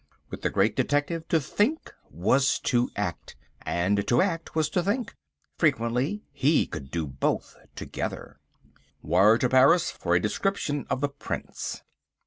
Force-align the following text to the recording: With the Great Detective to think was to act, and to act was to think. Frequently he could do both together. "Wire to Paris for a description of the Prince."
With 0.31 0.41
the 0.41 0.49
Great 0.49 0.75
Detective 0.75 1.27
to 1.27 1.39
think 1.39 1.93
was 2.09 2.57
to 2.61 2.89
act, 2.95 3.35
and 3.61 4.07
to 4.07 4.19
act 4.19 4.55
was 4.55 4.67
to 4.71 4.81
think. 4.81 5.15
Frequently 5.59 6.23
he 6.31 6.65
could 6.65 6.89
do 6.89 7.05
both 7.05 7.55
together. 7.75 8.39
"Wire 9.03 9.37
to 9.37 9.47
Paris 9.47 9.91
for 9.91 10.15
a 10.15 10.19
description 10.19 10.87
of 10.89 11.01
the 11.01 11.09
Prince." 11.09 11.83